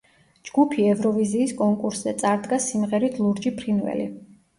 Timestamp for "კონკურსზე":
1.59-2.13